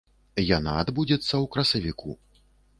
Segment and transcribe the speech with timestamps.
[0.57, 2.19] Яна адбудзецца ў красавіку.